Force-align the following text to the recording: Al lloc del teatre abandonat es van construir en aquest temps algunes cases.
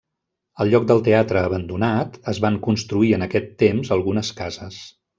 Al 0.63 0.71
lloc 0.73 0.87
del 0.91 1.03
teatre 1.07 1.43
abandonat 1.51 2.19
es 2.35 2.41
van 2.47 2.59
construir 2.71 3.13
en 3.21 3.29
aquest 3.29 3.55
temps 3.67 3.97
algunes 3.99 4.37
cases. 4.45 4.85